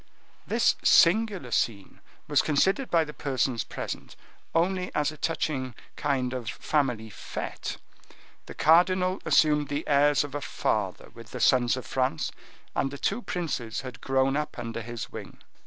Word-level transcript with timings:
This 0.47 0.77
singular 0.83 1.51
scene 1.51 1.99
was 2.27 2.41
considered 2.41 2.89
by 2.89 3.03
the 3.03 3.13
persons 3.13 3.63
present 3.63 4.15
only 4.55 4.89
as 4.95 5.11
a 5.11 5.15
touching 5.17 5.75
kind 5.95 6.33
of 6.33 6.49
family 6.49 7.11
fete. 7.11 7.77
The 8.47 8.55
cardinal 8.55 9.21
assumed 9.25 9.67
the 9.67 9.87
airs 9.87 10.23
of 10.23 10.33
a 10.33 10.41
father 10.41 11.11
with 11.13 11.29
the 11.29 11.39
sons 11.39 11.77
of 11.77 11.85
France, 11.85 12.31
and 12.75 12.89
the 12.89 12.97
two 12.97 13.21
princes 13.21 13.81
had 13.81 14.01
grown 14.01 14.35
up 14.35 14.57
under 14.57 14.81
his 14.81 15.11
wing. 15.11 15.37